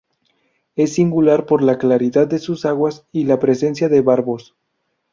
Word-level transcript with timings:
Es 0.75 0.93
singular 0.95 1.45
por 1.45 1.61
la 1.61 1.77
claridad 1.77 2.25
de 2.25 2.39
sus 2.39 2.65
aguas 2.65 3.05
y 3.11 3.25
la 3.25 3.37
presencia 3.39 3.87
de 3.87 4.01
barbos. 4.01 4.55